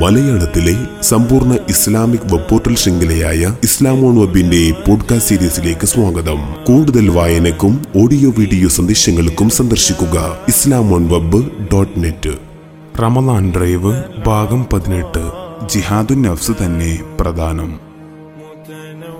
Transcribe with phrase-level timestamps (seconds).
[0.00, 6.64] മലയാളത്തിലെ സമ്പൂർണ Islamic web portal ശൃംഖലയായ ഇസ്ലാമോൺ വെബിന്റെ പോഡ്കാസ്റ്റ് സീരീസിലേക്ക് സ്വാഗതം.
[6.64, 12.38] കൂടുതൽ വായനക്കും ഓഡിയോ വീഡിയോ സന്ദേശങ്ങൾക്കും സന്ദർശിക്കുക Islamon web dot net
[13.02, 15.30] Ramadan drive ഭാഗം പതിനെട്ട്
[15.66, 17.91] ജിഹാദുൻ നഫ്സ് തന്നെ പ്രധാനം.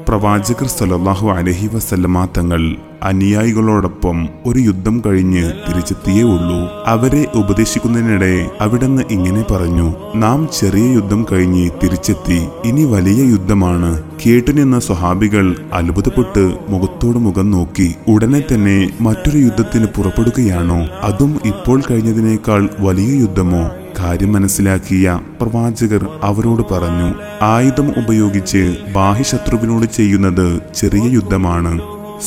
[0.08, 6.58] പ്രവാചകർ സലല്ലാഹു അലഹി വസല്ലമ തങ്ങൾ അനുയായികളോടൊപ്പം ഒരു യുദ്ധം കഴിഞ്ഞ് തിരിച്ചെത്തിയേ ഉള്ളൂ.
[6.86, 12.40] അവരെ ഉപദേശിക്കുന്നതിനിടെ അവിടുന്ന് ഇങ്ങനെ പറഞ്ഞു നാം ചെറിയ യുദ്ധം കഴിഞ്ഞ് തിരിച്ചെത്തി.
[12.64, 14.02] ഇനി വലിയ യുദ്ധമാണ്.
[14.26, 20.80] കേട്ടുനിന്ന സ്വഹാബികൾ അത്ഭുതപ്പെട്ട് മുഖത്തോട് മുഖം നോക്കി ഉടനെ തന്നെ മറ്റൊരു യുദ്ധത്തിന് പുറപ്പെടുകയാണോ?
[21.02, 23.64] അതും ഇപ്പോൾ കഴിഞ്ഞതിനേക്കാൾ വലിയ യുദ്ധമോ?
[23.98, 31.80] കാര്യം മനസ്സിലാക്കിയ പ്രവാചകർ അവരോട് പറഞ്ഞു ആയുധം ഉപയോഗിച്ച് ബാഹ്യശത്രുവിനോട് ചെയ്യുന്നത് ചെറിയ യുദ്ധമാണ്.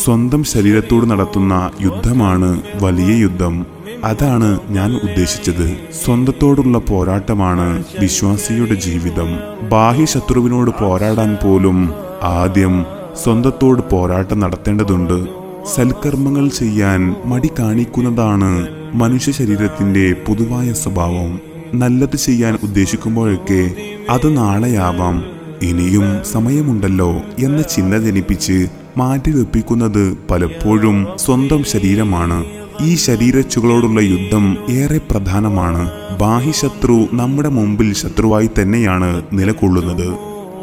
[0.03, 3.65] സ്വന്തം ശരീരത്തോട് നടത്തുന്ന യുദ്ധമാണ് വലിയ യുദ്ധം.
[4.03, 5.77] അതാണ് ഞാൻ ഉദ്ദേശിച്ചത്.
[6.05, 9.39] സ്വന്തത്തോടുള്ള പോരാട്ടമാണ് വിശ്വാസിയുടെ ജീവിതം.
[9.69, 12.85] ബാഹ്യശത്രുവിനോട് പോരാടാൻ പോലും ആദ്യം
[13.23, 15.45] സ്വന്തത്തോട് പോരാട്ടം നടത്തേണ്ടതുണ്ട്.
[15.75, 21.54] സൽക്കർമ്മങ്ങൾ ചെയ്യാൻ മടി കാണിക്കുന്നതാണ് മനുഷ്യ ശരീരത്തിന്റെ പൊതുവായ സ്വഭാവം.
[21.79, 23.71] നല്ലത് ചെയ്യാൻ ഉദ്ദേശിക്കുമ്പോഴൊക്കെ
[24.09, 25.25] അത് നാളെയാവാം.
[25.61, 28.67] ഇനിയും സമയമുണ്ടല്ലോ എന്ന ചിന്ത ജനിപ്പിച്ച്
[28.97, 32.45] മാറ്റിവെപ്പിക്കുന്നത് പലപ്പോഴും സ്വന്തം ശരീരമാണ്.
[32.81, 35.91] ഈ ശരീരച്ചുകളോടുള്ള യുദ്ധം ഏറെ പ്രധാനമാണ്.
[36.21, 40.17] ബാഹ്യശത്രു നമ്മുടെ മുമ്പിൽ ശത്രുവായി തന്നെയാണ് നിലകൊള്ളുന്നത്.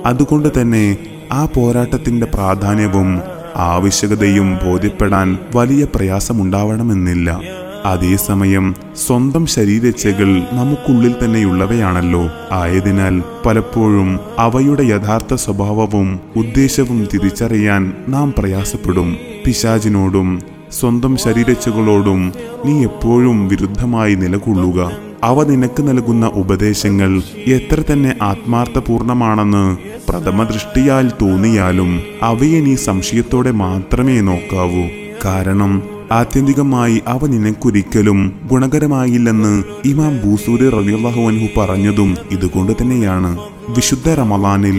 [0.07, 0.97] അതുകൊണ്ട് തന്നെ
[1.33, 3.21] ആ പോരാട്ടത്തിന്റെ പ്രാധാന്യവും
[3.57, 7.41] ആവശ്യകതയും ബോധ്യപ്പെടാൻ വലിയ പ്രയാസമുണ്ടാവണമെന്നില്ല.
[7.85, 8.75] അതേസമയം
[9.07, 12.29] സ്വന്തം ശരീരച്ചകൾ നമുക്കുള്ളിൽ തന്നെയുള്ളവയാണല്ലോ.
[12.53, 19.17] ആയതിനാൽ പലപ്പോഴും അവയുടെ യഥാർത്ഥ സ്വഭാവവും ഉദ്ദേശവും തിരിച്ചറിയാൻ നാം പ്രയാസപ്പെടും.
[19.47, 20.41] പിശാചിനോടും
[20.73, 22.33] സ്വന്തം ശരീരച്ചകളോടും
[22.65, 24.93] നീ എപ്പോഴും വിരുദ്ധമായി നിലകൊള്ളുക.
[25.23, 29.77] അവ നിനക്ക് നൽകുന്ന ഉപദേശങ്ങൾ എത്ര തന്നെ ആത്മാർത്ഥപൂർണമാണെന്ന്
[30.09, 34.83] പ്രഥമ ദൃഷ്ടിയാൽ തോന്നിയാലും അവയെ നീ സംശയത്തോടെ മാത്രമേ നോക്കാവൂ.
[35.25, 38.19] കാരണം ആത്യന്തികമായി അവ നിനക്കൊരിക്കലും
[38.51, 39.53] ഗുണകരമായില്ലെന്ന്
[39.89, 43.31] ഇമാം ബൂസൂരി റബിയുള്ളാഹുഅൻഹു പറഞ്ഞതും ഇതുകൊണ്ട് തന്നെയാണ്.
[43.77, 44.79] വിശുദ്ധ റമലാനിൽ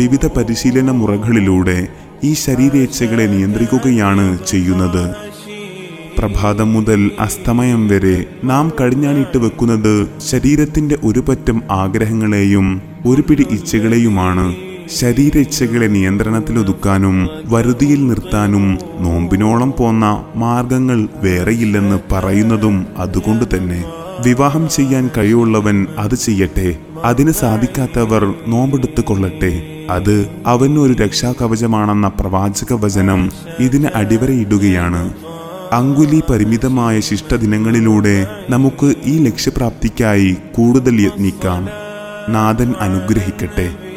[0.00, 1.78] വിവിധ പരിശീലന മുറകളിലൂടെ
[2.24, 5.04] ഈ ശരീരേച്ഛകളെ നിയന്ത്രിക്കുകയാണ് ചെയ്യുന്നത്.
[6.18, 9.94] പ്രഭാതം മുതൽ അസ്തമയം വരെ നാം കടിഞ്ഞാണിട്ട് വെക്കുന്നത്
[10.30, 12.68] ശരീരത്തിന്റെ ഒരു പറ്റം ആഗ്രഹങ്ങളെയും
[13.06, 14.46] ഒരു പിടി ഇച്ഛകളെയുമാണ്.
[14.96, 23.84] ശരീര ഇച്ഛകളെ നിയന്ത്രണത്തിലൊതുക്കാനും വരുതിയിൽ നിർത്താനും നോമ്പിനോളം പോന്ന മാർഗങ്ങൾ വേറെയില്ലെന്ന് പറയുന്നതും അതുകൊണ്ട് തന്നെ
[24.22, 33.90] വിവാഹം ചെയ്യാൻ കഴിവുള്ളവൻ അത് ചെയ്യട്ടെ അതിന് സാധിക്കാത്തവർ നോമ്പെടുത്തു കൊള്ളട്ടെ അത് അവനൊരു രക്ഷാകവചമാണെന്ന പ്രവാചക വചനം ഇതിന്
[33.94, 35.14] അടിവരയിടുകയാണ്
[35.72, 41.68] അങ്കുലി പരിമിതമായ ശിഷ്ടദിനങ്ങളിലൂടെ നമുക്ക് ഈ ലക്ഷ്യപ്രാപ്തിക്കായി കൂടുതൽ യത്നിക്കാം.
[42.28, 43.87] നാഥൻ അനുഗ്രഹിക്കട്ടെ.